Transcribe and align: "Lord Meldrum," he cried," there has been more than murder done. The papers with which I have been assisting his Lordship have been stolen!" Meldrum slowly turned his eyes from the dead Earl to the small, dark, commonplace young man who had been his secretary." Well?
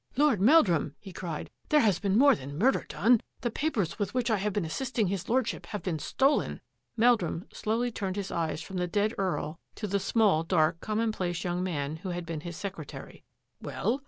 "Lord 0.17 0.41
Meldrum," 0.41 0.95
he 0.99 1.13
cried," 1.13 1.51
there 1.69 1.81
has 1.81 1.99
been 1.99 2.17
more 2.17 2.33
than 2.33 2.57
murder 2.57 2.87
done. 2.89 3.21
The 3.41 3.51
papers 3.51 3.99
with 3.99 4.15
which 4.15 4.31
I 4.31 4.37
have 4.37 4.51
been 4.51 4.65
assisting 4.65 5.05
his 5.05 5.29
Lordship 5.29 5.67
have 5.67 5.83
been 5.83 5.99
stolen!" 5.99 6.59
Meldrum 6.97 7.45
slowly 7.53 7.91
turned 7.91 8.15
his 8.15 8.31
eyes 8.31 8.63
from 8.63 8.77
the 8.77 8.87
dead 8.87 9.13
Earl 9.19 9.59
to 9.75 9.85
the 9.85 9.99
small, 9.99 10.41
dark, 10.41 10.81
commonplace 10.81 11.43
young 11.43 11.61
man 11.61 11.97
who 11.97 12.09
had 12.09 12.25
been 12.25 12.41
his 12.41 12.57
secretary." 12.57 13.23
Well? 13.61 13.99